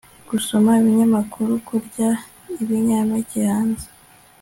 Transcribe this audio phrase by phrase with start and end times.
[0.29, 2.09] gusoma ibinyamakuru, kurya
[2.61, 3.87] ibinyampeke hanze